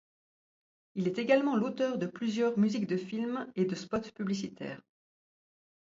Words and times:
Il 0.95 1.07
est 1.07 1.19
également 1.19 1.55
l’auteur 1.55 1.99
de 1.99 2.07
plusieurs 2.07 2.57
musiques 2.57 2.87
de 2.87 2.97
films 2.97 3.45
et 3.55 3.65
de 3.65 3.75
spots 3.75 4.09
publicitaires. 4.15 4.81